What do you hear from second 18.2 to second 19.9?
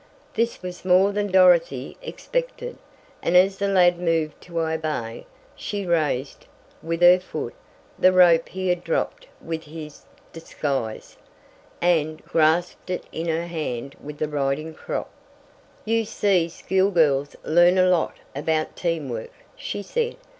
about 'team work,'" she